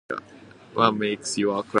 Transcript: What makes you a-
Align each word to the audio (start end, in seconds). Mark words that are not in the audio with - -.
What 0.73 0.95
makes 0.95 1.37
you 1.37 1.51
a- 1.51 1.63